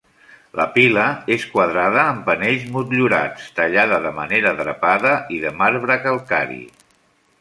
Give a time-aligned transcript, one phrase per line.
[0.59, 1.03] La pila
[1.35, 6.63] és quadrada amb panells motllurats, tallada de manera drapada i de marbre calcari.